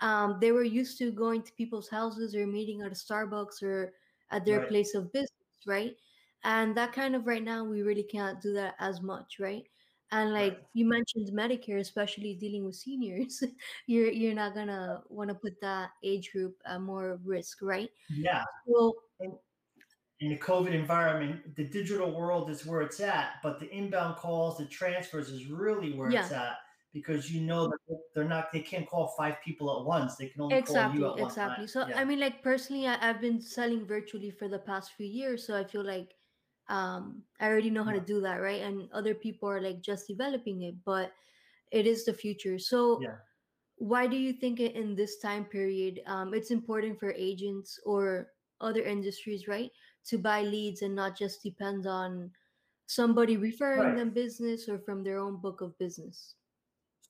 um 0.00 0.38
they 0.40 0.52
were 0.52 0.64
used 0.64 0.98
to 0.98 1.10
going 1.12 1.42
to 1.42 1.52
people's 1.52 1.88
houses 1.88 2.34
or 2.34 2.46
meeting 2.46 2.82
at 2.82 2.92
a 2.92 2.94
starbucks 2.94 3.62
or 3.62 3.94
at 4.30 4.44
their 4.44 4.60
Right. 4.60 4.66
place 4.66 4.94
of 4.96 5.12
business, 5.12 5.30
right? 5.66 5.96
And 6.42 6.76
that 6.76 6.92
kind 6.92 7.14
of 7.14 7.26
right 7.28 7.42
now 7.44 7.64
we 7.64 7.82
really 7.82 8.02
can't 8.02 8.40
do 8.42 8.52
that 8.54 8.74
as 8.80 9.00
much, 9.00 9.38
right? 9.38 9.68
And 10.12 10.32
Right. 10.38 10.56
like 10.56 10.62
you 10.72 10.86
mentioned 10.86 11.28
Medicare, 11.32 11.80
especially 11.80 12.34
dealing 12.34 12.64
with 12.64 12.76
seniors, 12.76 13.42
you're 13.86 14.10
you're 14.10 14.34
not 14.34 14.54
gonna 14.54 15.02
want 15.08 15.30
to 15.30 15.34
put 15.34 15.60
that 15.62 15.90
age 16.04 16.32
group 16.32 16.56
at 16.64 16.80
more 16.80 17.18
risk, 17.24 17.58
right? 17.62 17.90
Yeah. 18.08 18.44
So 18.66 18.94
And 19.20 19.38
in 20.20 20.30
the 20.30 20.38
COVID 20.38 20.72
environment, 20.72 21.54
the 21.56 21.64
digital 21.64 22.10
world 22.10 22.48
is 22.50 22.64
where 22.64 22.80
it's 22.80 23.00
at, 23.00 23.34
but 23.42 23.60
the 23.60 23.70
inbound 23.70 24.16
calls, 24.16 24.56
the 24.58 24.64
transfers 24.66 25.30
is 25.30 25.46
really 25.46 25.92
where 25.92 26.12
it's 26.12 26.30
at 26.30 26.56
because 26.92 27.30
you 27.30 27.42
know 27.42 27.66
that 27.68 27.98
they're 28.14 28.24
not, 28.24 28.50
they 28.52 28.62
can't 28.62 28.88
call 28.88 29.08
five 29.18 29.36
people 29.44 29.78
at 29.78 29.84
once. 29.84 30.16
They 30.16 30.28
can 30.28 30.40
only 30.40 30.58
call 30.58 30.90
you 30.90 31.06
exactly, 31.06 31.12
at 31.12 31.18
exactly. 31.22 31.66
So 31.66 31.88
Yeah. 31.88 31.96
I 31.96 32.04
mean, 32.04 32.20
like 32.20 32.42
personally, 32.42 32.86
I, 32.86 33.08
I've 33.10 33.20
been 33.20 33.40
selling 33.40 33.86
virtually 33.86 34.30
for 34.30 34.48
the 34.48 34.58
past 34.58 34.92
few 34.92 35.06
years, 35.06 35.46
so 35.46 35.56
I 35.58 35.64
feel 35.64 35.84
like 35.84 36.14
um 36.68 37.22
I 37.40 37.48
already 37.48 37.70
know 37.70 37.84
how 37.84 37.92
to 37.92 38.00
do 38.00 38.20
that, 38.22 38.36
right? 38.42 38.62
And 38.62 38.90
other 38.92 39.14
people 39.14 39.48
are 39.48 39.60
like 39.60 39.80
just 39.82 40.08
developing 40.08 40.62
it, 40.62 40.76
but 40.84 41.12
it 41.72 41.86
is 41.86 42.04
the 42.04 42.14
future. 42.14 42.58
So 42.58 43.02
Yeah. 43.02 43.16
why 43.78 44.06
do 44.06 44.16
you 44.16 44.32
think 44.32 44.60
in 44.60 44.94
this 44.94 45.18
time 45.18 45.44
period 45.44 46.00
um, 46.06 46.34
it's 46.34 46.50
important 46.50 46.98
for 46.98 47.12
agents 47.12 47.78
or 47.84 48.32
other 48.60 48.82
industries 48.82 49.48
right 49.48 49.70
to 50.04 50.18
buy 50.18 50.42
leads 50.42 50.82
and 50.82 50.94
not 50.94 51.16
just 51.16 51.42
depend 51.42 51.86
on 51.86 52.32
somebody 52.86 53.36
referring 53.36 53.94
Right. 53.94 53.96
them 53.96 54.10
business 54.10 54.68
or 54.68 54.78
from 54.78 55.04
their 55.04 55.18
own 55.18 55.36
book 55.40 55.60
of 55.62 55.76
business 55.78 56.36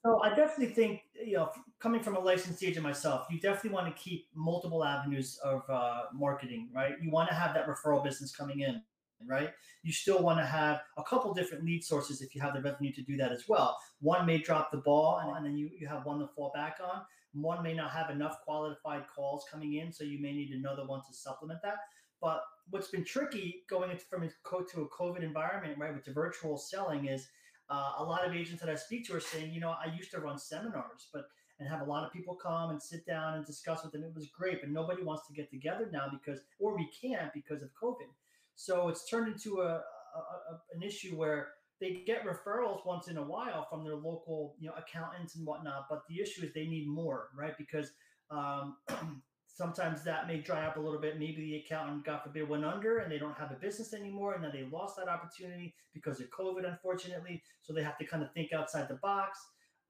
So 0.04 0.22
I 0.22 0.34
definitely 0.34 0.74
think, 0.74 1.02
you 1.14 1.34
know, 1.34 1.50
coming 1.80 2.00
from 2.02 2.16
a 2.16 2.20
licensed 2.20 2.62
agent 2.62 2.84
myself, 2.84 3.26
you 3.30 3.40
definitely 3.40 3.70
want 3.70 3.94
to 3.94 4.00
keep 4.02 4.28
multiple 4.34 4.84
avenues 4.84 5.36
of 5.38 5.68
uh, 5.68 6.04
marketing, 6.12 6.70
right? 6.72 6.94
You 7.00 7.10
want 7.10 7.28
to 7.28 7.34
have 7.34 7.54
that 7.54 7.66
referral 7.66 8.04
business 8.04 8.34
coming 8.34 8.60
in, 8.60 8.82
right? 9.26 9.50
You 9.82 9.92
still 9.92 10.22
want 10.22 10.38
to 10.40 10.46
have 10.46 10.80
a 10.96 11.02
couple 11.02 11.32
different 11.34 11.64
lead 11.64 11.84
sources 11.84 12.20
if 12.20 12.34
you 12.34 12.40
have 12.40 12.54
the 12.54 12.60
revenue 12.60 12.92
to 12.92 13.02
do 13.02 13.16
that 13.16 13.32
as 13.32 13.44
well. 13.48 13.76
One 14.00 14.26
may 14.26 14.38
drop 14.38 14.70
the 14.70 14.78
ball, 14.78 15.20
and, 15.22 15.36
and 15.36 15.46
then 15.46 15.56
you, 15.56 15.70
you 15.78 15.86
have 15.86 16.04
one 16.04 16.18
to 16.20 16.28
fall 16.28 16.52
back 16.54 16.78
on. 16.82 17.02
One 17.32 17.62
may 17.62 17.74
not 17.74 17.90
have 17.90 18.10
enough 18.10 18.38
qualified 18.44 19.04
calls 19.14 19.44
coming 19.50 19.74
in, 19.74 19.92
so 19.92 20.04
you 20.04 20.20
may 20.20 20.32
need 20.32 20.50
another 20.50 20.86
one 20.86 21.00
to 21.06 21.14
supplement 21.14 21.60
that. 21.62 21.76
But 22.20 22.42
what's 22.70 22.88
been 22.88 23.04
tricky 23.04 23.64
going 23.68 23.90
into 23.90 24.04
from 24.06 24.22
a 24.22 24.28
to 24.28 24.80
a 24.82 24.88
COVID 24.88 25.22
environment, 25.22 25.78
right, 25.78 25.94
with 25.94 26.04
the 26.04 26.12
virtual 26.12 26.56
selling 26.56 27.06
is 27.06 27.28
uh, 27.68 27.92
a 27.98 28.04
lot 28.04 28.26
of 28.26 28.34
agents 28.34 28.60
that 28.60 28.70
I 28.70 28.74
speak 28.74 29.06
to 29.06 29.16
are 29.16 29.20
saying, 29.20 29.52
you 29.52 29.60
know, 29.60 29.70
I 29.70 29.94
used 29.94 30.10
to 30.12 30.20
run 30.20 30.38
seminars, 30.38 31.08
but 31.12 31.26
and 31.58 31.68
have 31.68 31.80
a 31.80 31.84
lot 31.84 32.04
of 32.04 32.12
people 32.12 32.34
come 32.34 32.70
and 32.70 32.82
sit 32.82 33.06
down 33.06 33.34
and 33.34 33.46
discuss 33.46 33.82
with 33.82 33.92
them. 33.92 34.04
It 34.04 34.14
was 34.14 34.28
great, 34.28 34.60
but 34.60 34.70
nobody 34.70 35.02
wants 35.02 35.26
to 35.26 35.32
get 35.32 35.50
together 35.50 35.88
now 35.92 36.06
because, 36.12 36.40
or 36.58 36.76
we 36.76 36.88
can't 37.00 37.32
because 37.32 37.62
of 37.62 37.70
COVID. 37.82 38.10
So 38.56 38.88
it's 38.88 39.08
turned 39.08 39.32
into 39.32 39.60
a, 39.60 39.66
a, 39.66 40.18
a 40.18 40.60
an 40.74 40.82
issue 40.82 41.16
where 41.16 41.48
they 41.80 42.02
get 42.06 42.24
referrals 42.24 42.86
once 42.86 43.08
in 43.08 43.18
a 43.18 43.22
while 43.22 43.66
from 43.68 43.84
their 43.84 43.96
local, 43.96 44.56
you 44.58 44.68
know, 44.68 44.74
accountants 44.76 45.36
and 45.36 45.46
whatnot. 45.46 45.86
But 45.90 46.02
the 46.08 46.20
issue 46.20 46.44
is 46.44 46.52
they 46.54 46.66
need 46.66 46.88
more, 46.88 47.28
right? 47.38 47.56
Because 47.58 47.90
um, 48.30 48.76
sometimes 49.46 50.02
that 50.04 50.26
may 50.26 50.40
dry 50.40 50.66
up 50.66 50.76
a 50.76 50.80
little 50.80 51.00
bit. 51.00 51.18
Maybe 51.18 51.36
the 51.36 51.56
accountant, 51.56 52.04
God 52.04 52.22
forbid, 52.24 52.48
went 52.48 52.64
under 52.64 52.98
and 52.98 53.12
they 53.12 53.18
don't 53.18 53.36
have 53.36 53.52
a 53.52 53.56
business 53.56 53.92
anymore, 53.92 54.34
and 54.34 54.42
then 54.42 54.52
they 54.52 54.64
lost 54.70 54.96
that 54.96 55.08
opportunity 55.08 55.74
because 55.92 56.20
of 56.20 56.26
COVID, 56.30 56.66
unfortunately. 56.66 57.42
So 57.62 57.72
they 57.72 57.82
have 57.82 57.98
to 57.98 58.06
kind 58.06 58.22
of 58.22 58.32
think 58.32 58.52
outside 58.54 58.88
the 58.88 58.98
box. 59.02 59.38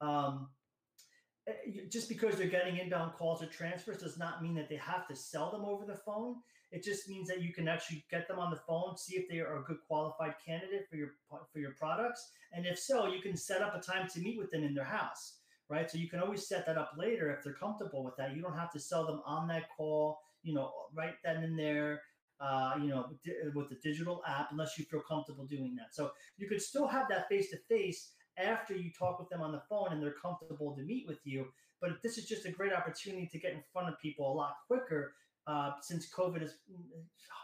Um, 0.01 0.49
eh, 1.47 1.53
just 1.89 2.09
because 2.09 2.35
they're 2.35 2.47
getting 2.47 2.77
inbound 2.77 3.13
calls 3.13 3.41
or 3.41 3.47
transfers 3.47 3.97
does 3.97 4.17
not 4.17 4.43
mean 4.43 4.55
that 4.55 4.69
they 4.69 4.75
have 4.75 5.07
to 5.07 5.15
sell 5.15 5.51
them 5.51 5.63
over 5.63 5.85
the 5.85 5.97
phone. 6.05 6.35
It 6.71 6.83
just 6.83 7.07
means 7.07 7.27
that 7.29 7.41
you 7.41 7.53
can 7.53 7.67
actually 7.67 8.05
get 8.11 8.27
them 8.27 8.39
on 8.39 8.51
the 8.51 8.59
phone, 8.67 8.97
see 8.97 9.15
if 9.15 9.29
they 9.29 9.39
are 9.39 9.57
a 9.57 9.63
good 9.63 9.77
qualified 9.87 10.35
candidate 10.45 10.87
for 10.89 10.97
your 10.97 11.11
for 11.51 11.59
your 11.59 11.71
products, 11.71 12.31
and 12.53 12.65
if 12.65 12.77
so, 12.77 13.07
you 13.07 13.21
can 13.21 13.37
set 13.37 13.61
up 13.61 13.75
a 13.75 13.79
time 13.79 14.07
to 14.09 14.19
meet 14.19 14.37
with 14.37 14.51
them 14.51 14.63
in 14.63 14.73
their 14.73 14.83
house, 14.83 15.39
right? 15.69 15.89
So 15.89 15.97
you 15.97 16.09
can 16.09 16.19
always 16.19 16.47
set 16.47 16.65
that 16.65 16.77
up 16.77 16.91
later 16.97 17.31
if 17.31 17.43
they're 17.43 17.53
comfortable 17.53 18.03
with 18.03 18.15
that. 18.17 18.35
You 18.35 18.41
don't 18.41 18.57
have 18.57 18.71
to 18.73 18.79
sell 18.79 19.05
them 19.05 19.21
on 19.25 19.47
that 19.47 19.69
call, 19.75 20.19
you 20.43 20.53
know, 20.53 20.71
right 20.93 21.15
then 21.23 21.43
and 21.43 21.57
there. 21.57 22.01
Uh, 22.39 22.75
you 22.79 22.89
know, 22.89 23.09
with 23.55 23.67
the 23.67 23.79
digital 23.81 24.21
app, 24.27 24.49
unless 24.51 24.77
you 24.77 24.85
feel 24.85 24.99
comfortable 24.99 25.43
doing 25.47 25.75
that. 25.75 25.87
So 25.91 26.11
you 26.37 26.47
could 26.47 26.61
still 26.61 26.85
have 26.85 27.07
that 27.09 27.27
face 27.27 27.49
to 27.49 27.57
face 27.67 28.11
after 28.37 28.75
you 28.75 28.91
talk 28.91 29.17
with 29.19 29.27
them 29.29 29.41
on 29.41 29.51
the 29.51 29.61
phone 29.67 29.91
and 29.91 30.01
they're 30.01 30.13
comfortable 30.21 30.75
to 30.75 30.83
meet 30.83 31.07
with 31.07 31.17
you. 31.23 31.47
But 31.81 32.01
this 32.03 32.17
is 32.19 32.25
just 32.25 32.45
a 32.45 32.51
great 32.51 32.73
opportunity 32.73 33.27
to 33.31 33.39
get 33.39 33.53
in 33.53 33.61
front 33.73 33.89
of 33.89 33.99
people 33.99 34.31
a 34.31 34.35
lot 34.35 34.57
quicker 34.67 35.13
uh, 35.47 35.71
since 35.81 36.11
COVID 36.11 36.41
has 36.41 36.55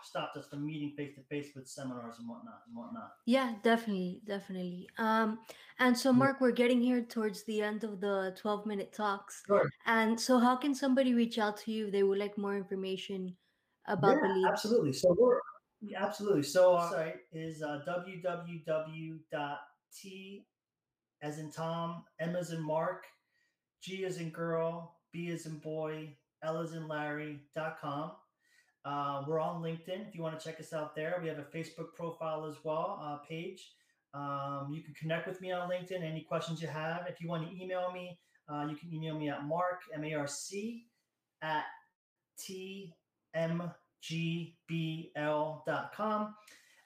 stopped 0.04 0.36
us 0.38 0.48
from 0.50 0.66
meeting 0.66 0.94
face 0.98 1.16
to 1.16 1.22
face 1.24 1.56
with 1.56 1.68
seminars 1.68 2.20
and 2.20 2.28
whatnot 2.30 2.62
and 2.68 2.76
whatnot. 2.76 3.12
yeah 3.26 3.54
definitely 3.64 4.22
definitely 4.26 4.90
um 4.98 5.40
and 5.80 5.98
so 5.98 6.12
mark 6.12 6.42
we're 6.42 6.52
getting 6.52 6.82
here 6.82 7.02
towards 7.02 7.46
the 7.46 7.62
end 7.62 7.86
of 7.86 8.02
the 8.02 8.36
12 8.38 8.66
minute 8.66 8.92
talks 8.92 9.44
Sure. 9.48 9.70
and 9.86 10.20
so 10.20 10.40
how 10.40 10.58
can 10.58 10.76
somebody 10.76 11.14
reach 11.14 11.40
out 11.40 11.56
to 11.58 11.72
you 11.72 11.86
if 11.86 11.94
they 11.94 12.04
would 12.04 12.20
like 12.20 12.38
more 12.38 12.58
information 12.58 13.34
about 13.88 14.18
Yeah, 14.18 14.28
the 14.28 14.34
leads 14.34 14.48
absolutely. 14.52 14.92
So 14.94 15.16
we're 15.18 15.40
yeah, 15.82 16.04
absolutely. 16.06 16.44
So 16.44 16.76
our 16.76 16.90
site 16.92 17.16
is 17.34 17.62
uh, 17.62 17.82
www.t 17.88 19.20
as 21.22 21.40
in 21.40 21.52
Tom, 21.52 22.04
M 22.20 22.36
as 22.36 22.52
in 22.52 22.62
Mark, 22.62 23.06
G 23.82 24.06
as 24.06 24.18
in 24.18 24.30
girl, 24.30 24.98
B 25.12 25.30
as 25.32 25.46
in 25.46 25.58
boy, 25.60 26.16
In 26.46 26.90
Uh, 28.86 29.24
we're 29.26 29.40
on 29.40 29.62
LinkedIn 29.62 30.06
if 30.06 30.14
you 30.14 30.22
want 30.22 30.38
to 30.38 30.46
check 30.46 30.60
us 30.60 30.74
out 30.74 30.94
there. 30.94 31.18
We 31.22 31.30
have 31.30 31.40
a 31.40 31.44
Facebook 31.44 31.94
profile 31.96 32.46
as 32.46 32.58
well, 32.66 33.00
uh, 33.02 33.20
page. 33.26 33.72
Um, 34.14 34.68
you 34.74 34.84
can 34.84 34.94
connect 34.94 35.26
with 35.26 35.40
me 35.40 35.54
on 35.54 35.70
LinkedIn. 35.70 36.04
Any 36.04 36.22
questions 36.22 36.62
you 36.62 36.68
have, 36.68 37.06
if 37.08 37.22
you 37.22 37.30
want 37.30 37.50
to 37.50 37.64
email 37.64 37.94
me, 37.94 38.20
uh, 38.50 38.68
you 38.70 38.76
can 38.76 38.94
email 38.94 39.18
me 39.18 39.30
at 39.30 39.46
mark, 39.46 39.84
M 39.94 40.04
A 40.04 40.16
R 40.16 40.28
C, 40.28 40.86
at 41.42 41.64
tmgbl.com. 42.38 43.56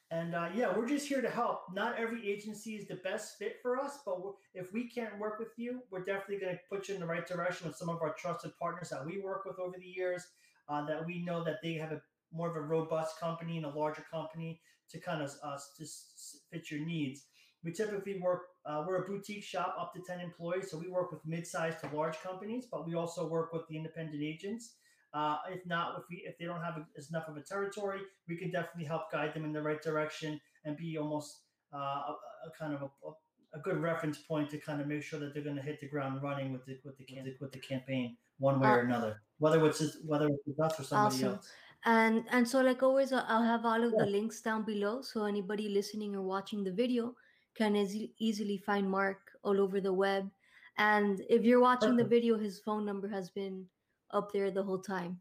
And 0.09 0.35
uh, 0.35 0.49
yeah, 0.55 0.71
we're 0.75 0.87
just 0.87 1.07
here 1.07 1.21
to 1.21 1.29
help. 1.29 1.63
Not 1.73 1.99
every 1.99 2.29
agency 2.29 2.75
is 2.75 2.87
the 2.87 2.95
best 2.95 3.37
fit 3.37 3.57
for 3.61 3.77
us, 3.77 3.99
but 4.05 4.17
if 4.53 4.71
we 4.71 4.89
can't 4.89 5.19
work 5.19 5.37
with 5.37 5.51
you, 5.57 5.81
we're 5.91 6.05
definitely 6.05 6.39
going 6.39 6.55
to 6.55 6.61
put 6.71 6.87
you 6.87 6.95
in 6.95 7.01
the 7.01 7.07
right 7.07 7.27
direction 7.27 7.67
with 7.67 7.75
some 7.75 7.89
of 7.89 8.01
our 8.01 8.13
trusted 8.13 8.51
partners 8.57 8.89
that 8.89 9.05
we 9.05 9.19
work 9.19 9.43
with 9.45 9.59
over 9.59 9.75
the 9.77 9.85
years. 9.85 10.25
Uh, 10.69 10.85
that 10.85 11.05
we 11.05 11.23
know 11.23 11.43
that 11.43 11.59
they 11.63 11.73
have 11.75 11.93
a 11.93 12.01
more 12.33 12.49
of 12.49 12.57
a 12.57 12.61
robust 12.61 13.19
company 13.19 13.55
and 13.55 13.65
a 13.65 13.69
larger 13.69 14.05
company 14.11 14.59
to 14.89 14.99
kind 14.99 15.21
of 15.21 15.31
uh, 15.41 15.57
just 15.77 16.39
fit 16.51 16.69
your 16.69 16.85
needs. 16.85 17.23
We 17.63 17.71
typically 17.71 18.19
work. 18.19 18.41
Uh, 18.65 18.83
we're 18.85 19.03
a 19.03 19.07
boutique 19.07 19.43
shop 19.43 19.75
up 19.79 19.93
to 19.93 20.01
ten 20.05 20.19
employees, 20.19 20.69
so 20.69 20.77
we 20.77 20.89
work 20.89 21.11
with 21.11 21.25
mid-sized 21.25 21.79
to 21.79 21.89
large 21.93 22.19
companies, 22.21 22.65
but 22.69 22.85
we 22.85 22.95
also 22.95 23.27
work 23.27 23.53
with 23.53 23.67
the 23.69 23.77
independent 23.77 24.21
agents. 24.21 24.75
Uh, 25.13 25.37
if 25.49 25.65
not, 25.65 25.97
if 25.97 26.03
we 26.09 26.17
if 26.25 26.37
they 26.37 26.45
don't 26.45 26.61
have 26.61 26.83
enough 27.09 27.27
of 27.27 27.37
a 27.37 27.41
territory, 27.41 28.01
we 28.27 28.35
can 28.35 28.51
definitely 28.51 28.85
help 28.85 29.11
guide 29.11 29.33
them 29.33 29.45
in 29.45 29.53
the 29.53 29.61
right 29.61 29.81
direction 29.81 30.39
and 30.65 30.75
be 30.77 30.97
almost 30.97 31.43
uh, 31.73 31.77
a, 31.77 32.15
a 32.47 32.51
kind 32.59 32.73
of 32.73 32.81
a, 32.83 33.09
a 33.57 33.59
good 33.61 33.77
reference 33.81 34.17
point 34.19 34.49
to 34.49 34.57
kind 34.57 34.81
of 34.81 34.87
make 34.87 35.01
sure 35.01 35.19
that 35.19 35.33
they're 35.33 35.43
going 35.43 35.55
to 35.55 35.61
hit 35.61 35.79
the 35.79 35.87
ground 35.87 36.21
running 36.21 36.51
with 36.51 36.65
the 36.65 36.77
with 36.83 36.97
the 36.97 37.03
cam- 37.05 37.25
with 37.39 37.51
the 37.51 37.59
campaign 37.59 38.17
one 38.39 38.59
way 38.59 38.67
uh, 38.67 38.75
or 38.75 38.79
another, 38.81 39.21
whether 39.39 39.65
it's 39.65 39.79
just- 39.79 40.03
whether 40.05 40.27
it's 40.27 40.45
with 40.45 40.59
us 40.59 40.79
or 40.79 40.83
somebody 40.83 41.15
Awesome. 41.15 41.33
else. 41.35 41.51
And 41.85 42.25
and 42.31 42.47
so 42.47 42.61
like 42.61 42.83
always 42.83 43.13
I- 43.13 43.23
I'll 43.27 43.43
have 43.43 43.65
all 43.65 43.81
of 43.83 43.93
Yeah, 43.93 44.03
the 44.03 44.11
links 44.11 44.41
down 44.41 44.63
below 44.63 45.01
so 45.01 45.23
anybody 45.25 45.69
listening 45.69 46.15
or 46.15 46.21
watching 46.21 46.63
the 46.63 46.71
video 46.71 47.15
can 47.55 47.75
easy, 47.75 48.13
easily 48.19 48.57
find 48.57 48.89
Mark 48.89 49.31
all 49.43 49.59
over 49.61 49.79
the 49.79 49.93
web. 49.93 50.29
And 50.77 51.21
if 51.29 51.43
you're 51.43 51.61
watching 51.61 51.95
the 51.95 52.03
video 52.03 52.37
his 52.37 52.59
phone 52.59 52.85
number 52.85 53.07
has 53.07 53.29
been 53.31 53.65
up 54.11 54.31
there 54.31 54.51
the 54.51 54.63
whole 54.63 54.79
time. 54.79 55.19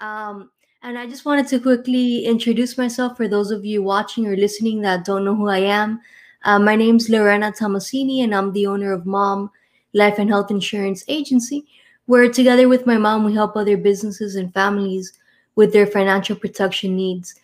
Um 0.00 0.50
and 0.82 0.96
I 0.96 1.06
just 1.06 1.24
wanted 1.24 1.48
to 1.48 1.58
quickly 1.58 2.24
introduce 2.24 2.78
myself 2.78 3.16
for 3.16 3.26
those 3.26 3.50
of 3.50 3.64
you 3.64 3.82
watching 3.82 4.26
or 4.26 4.36
listening 4.36 4.80
that 4.82 5.04
don't 5.04 5.24
know 5.24 5.34
who 5.34 5.48
I 5.48 5.58
am. 5.58 6.00
Uh, 6.44 6.58
my 6.58 6.76
name's 6.76 7.08
Lorena 7.08 7.50
Tomasini, 7.50 8.22
and 8.22 8.32
I'm 8.32 8.52
the 8.52 8.68
owner 8.68 8.92
of 8.92 9.04
Mom 9.04 9.50
Life 9.92 10.20
and 10.20 10.30
Health 10.30 10.52
Insurance 10.52 11.04
Agency, 11.08 11.66
where 12.06 12.30
together 12.30 12.68
with 12.68 12.86
my 12.86 12.96
mom, 12.96 13.24
we 13.24 13.34
help 13.34 13.56
other 13.56 13.76
businesses 13.76 14.36
and 14.36 14.54
families 14.54 15.18
with 15.56 15.72
their 15.72 15.86
financial 15.86 16.36
protection 16.36 16.94
needs. 16.94 17.34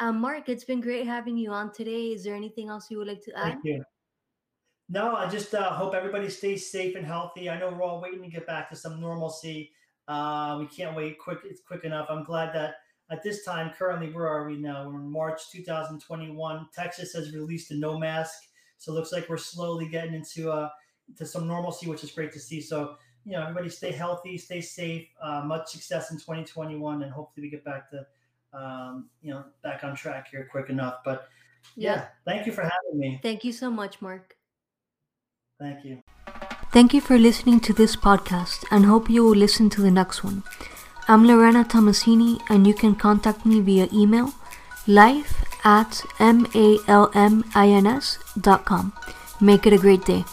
Um, 0.00 0.20
Mark, 0.20 0.48
it's 0.48 0.64
been 0.64 0.80
great 0.80 1.06
having 1.06 1.36
you 1.36 1.50
on 1.50 1.72
today. 1.72 2.08
Is 2.08 2.24
there 2.24 2.34
anything 2.34 2.68
else 2.68 2.90
you 2.90 2.98
would 2.98 3.06
like 3.06 3.22
to 3.22 3.32
Thank 3.32 3.54
add? 3.54 3.60
you. 3.62 3.84
No, 4.88 5.14
I 5.14 5.28
just 5.28 5.54
uh, 5.54 5.70
hope 5.70 5.94
everybody 5.94 6.28
stays 6.28 6.68
safe 6.68 6.96
and 6.96 7.06
healthy. 7.06 7.48
I 7.48 7.58
know 7.58 7.70
we're 7.70 7.84
all 7.84 8.02
waiting 8.02 8.22
to 8.22 8.28
get 8.28 8.46
back 8.46 8.68
to 8.70 8.76
some 8.76 9.00
normalcy. 9.00 9.70
Uh, 10.08 10.56
we 10.58 10.66
can't 10.66 10.96
wait 10.96 11.18
quick. 11.18 11.38
It's 11.44 11.60
quick 11.60 11.84
enough. 11.84 12.06
I'm 12.10 12.24
glad 12.24 12.54
that 12.54 12.74
at 13.10 13.22
this 13.22 13.44
time, 13.44 13.72
currently, 13.76 14.12
where 14.12 14.26
are 14.26 14.48
we 14.48 14.56
now? 14.56 14.88
We're 14.88 15.00
in 15.00 15.10
March 15.10 15.40
2021. 15.52 16.66
Texas 16.74 17.12
has 17.12 17.34
released 17.34 17.70
a 17.70 17.76
no 17.76 17.98
mask, 17.98 18.34
so 18.78 18.92
it 18.92 18.94
looks 18.96 19.12
like 19.12 19.28
we're 19.28 19.36
slowly 19.36 19.86
getting 19.86 20.14
into 20.14 20.50
uh, 20.50 20.68
to 21.16 21.26
some 21.26 21.46
normalcy, 21.46 21.88
which 21.88 22.02
is 22.04 22.10
great 22.10 22.32
to 22.32 22.40
see. 22.40 22.60
So 22.60 22.96
you 23.24 23.32
know, 23.32 23.42
everybody 23.42 23.68
stay 23.68 23.92
healthy, 23.92 24.36
stay 24.38 24.60
safe. 24.60 25.06
Uh, 25.22 25.42
much 25.44 25.68
success 25.68 26.10
in 26.10 26.16
2021, 26.18 27.02
and 27.02 27.12
hopefully 27.12 27.46
we 27.46 27.50
get 27.50 27.64
back 27.64 27.90
to 27.90 28.06
um, 28.52 29.08
you 29.22 29.30
know, 29.32 29.44
back 29.62 29.84
on 29.84 29.96
track 29.96 30.28
here 30.30 30.48
quick 30.50 30.68
enough. 30.68 30.98
But 31.04 31.28
Yeah. 31.76 31.94
yeah, 31.94 32.08
thank 32.24 32.46
you 32.46 32.52
for 32.52 32.62
having 32.62 32.98
me. 32.98 33.20
Thank 33.22 33.44
you 33.44 33.52
so 33.52 33.70
much, 33.70 34.02
Mark. 34.02 34.36
Thank 35.58 35.84
you. 35.84 36.02
Thank 36.72 36.94
you 36.94 37.02
for 37.02 37.18
listening 37.18 37.60
to 37.60 37.74
this 37.74 37.96
podcast 37.96 38.64
and 38.70 38.86
hope 38.86 39.10
you 39.10 39.22
will 39.22 39.36
listen 39.36 39.68
to 39.70 39.82
the 39.82 39.90
next 39.90 40.24
one. 40.24 40.42
I'm 41.06 41.26
Lorena 41.26 41.64
Tomasini 41.64 42.40
and 42.48 42.66
you 42.66 42.72
can 42.72 42.94
contact 42.94 43.44
me 43.44 43.60
via 43.60 43.88
email 43.92 44.32
life 44.86 45.44
at 45.64 46.02
malmins.com. 46.18 47.42
Make 49.38 49.66
it 49.66 49.74
a 49.74 49.78
great 49.78 50.06
day. 50.06 50.24